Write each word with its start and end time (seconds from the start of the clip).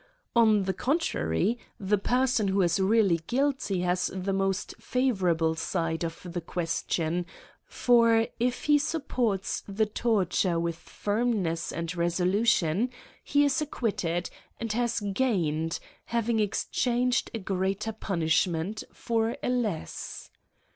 On 0.35 0.63
the 0.63 0.73
contrary, 0.73 1.59
the 1.79 1.99
person 1.99 2.47
who 2.47 2.63
is 2.63 2.79
really 2.79 3.17
guilty 3.27 3.81
has 3.81 4.09
the 4.11 4.33
most 4.33 4.73
favourable 4.81 5.53
side 5.53 6.03
of 6.03 6.21
the 6.25 6.41
question; 6.41 7.27
for, 7.67 8.25
if 8.39 8.63
he 8.63 8.79
supports 8.79 9.61
the 9.67 9.85
torture 9.85 10.59
with 10.59 10.75
firmness 10.77 11.71
and 11.71 11.95
resolution, 11.95 12.89
he 13.23 13.43
is 13.45 13.61
acquitted, 13.61 14.31
and 14.59 14.73
has 14.73 15.01
gained, 15.01 15.77
having 16.05 16.39
exchanged 16.39 17.29
a 17.35 17.37
greater 17.37 17.91
punishment 17.91 18.83
for 18.91 19.37
a 19.43 19.49
less. 19.49 20.31